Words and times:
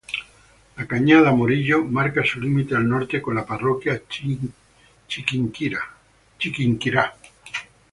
La 0.77 0.87
cañada 0.87 1.31
Morillo 1.31 1.85
marca 1.85 2.23
su 2.25 2.41
límite 2.41 2.75
al 2.75 2.89
norte 2.89 3.21
con 3.21 3.35
la 3.35 3.45
parroquia 3.45 4.01
Chiquinquirá. 5.07 5.95